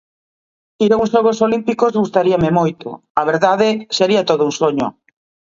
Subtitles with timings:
[0.85, 2.87] Ir a uns Xogos Olímpicos gustaríame moito,
[3.21, 3.67] a verdade,
[3.97, 4.87] sería todo un soño.